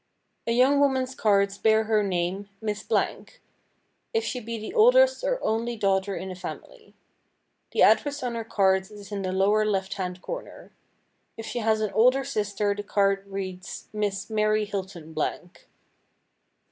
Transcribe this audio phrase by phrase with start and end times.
[0.47, 3.39] A young woman's cards bear her name, "Miss Blank,"
[4.15, 6.95] if she be the oldest or only daughter in the family.
[7.71, 10.71] The address on her cards is in the lower left hand corner.
[11.37, 15.67] If she has an older sister the card reads "Miss Mary Hilton Blank."